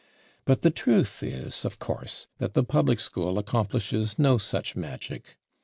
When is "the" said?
0.63-0.71, 2.55-2.63